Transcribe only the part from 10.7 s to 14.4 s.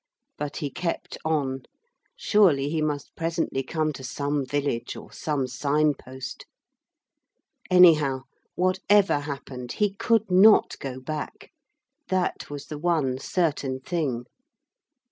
go back. That was the one certain thing.